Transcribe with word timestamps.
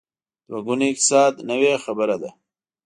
دوه 0.47 0.59
ګونی 0.65 0.87
اقتصاد 0.91 1.33
نوې 1.49 1.73
خبره 1.83 2.15
ده. 2.21 2.29